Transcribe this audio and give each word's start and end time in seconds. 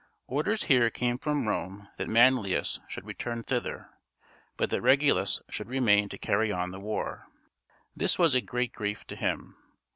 Orders 0.25 0.63
here 0.63 0.89
came 0.89 1.19
from 1.19 1.47
Rome 1.47 1.87
that 1.97 2.09
Manlius 2.09 2.79
should 2.87 3.05
return 3.05 3.43
thither, 3.43 3.91
but 4.57 4.71
that 4.71 4.81
Regulus 4.81 5.43
should 5.51 5.67
remain 5.67 6.09
to 6.09 6.17
carry 6.17 6.51
on 6.51 6.71
the 6.71 6.79
war. 6.79 7.27
This 7.95 8.17
was 8.17 8.33
a 8.33 8.41
great 8.41 8.73
grief 8.73 9.05
to 9.05 9.15
him. 9.15 9.55